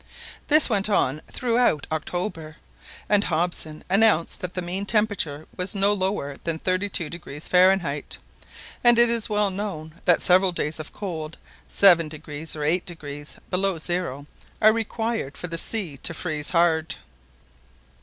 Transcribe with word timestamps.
This 0.47 0.67
went 0.67 0.89
on 0.89 1.21
throughout 1.31 1.85
October, 1.91 2.55
and 3.07 3.23
Hobson 3.25 3.83
announced 3.87 4.41
that 4.41 4.55
the 4.55 4.61
mean 4.63 4.83
temperature 4.83 5.45
was 5.55 5.75
no 5.75 5.93
lower 5.93 6.37
than 6.43 6.57
32° 6.57 7.43
Fahrenheit, 7.47 8.17
and 8.83 8.97
it 8.97 9.11
is 9.11 9.29
well 9.29 9.51
known 9.51 9.93
that 10.05 10.23
several 10.23 10.53
days 10.53 10.79
of 10.79 10.91
cold, 10.91 11.37
7° 11.69 12.11
or 12.55 12.95
8° 12.97 13.37
below 13.51 13.77
zero, 13.77 14.25
are 14.59 14.73
required 14.73 15.37
for 15.37 15.45
the 15.45 15.59
sea 15.59 15.97
to 15.97 16.15
freeze 16.15 16.49
hard. 16.49 16.95